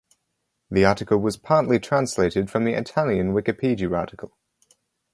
The 0.71 0.83
article 0.83 1.19
was 1.19 1.37
partly 1.37 1.77
translated 1.77 2.49
from 2.49 2.63
the 2.65 2.73
Italian 2.73 3.35
Wikipedia 3.35 3.95
article. 3.95 4.35